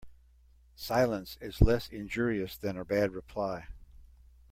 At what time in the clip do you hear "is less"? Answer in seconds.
1.41-1.87